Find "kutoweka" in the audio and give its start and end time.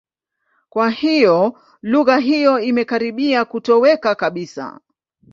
3.45-4.15